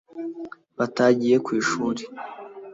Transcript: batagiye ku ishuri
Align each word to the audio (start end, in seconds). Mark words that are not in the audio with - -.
batagiye 0.77 1.35
ku 1.45 1.49
ishuri 1.61 2.03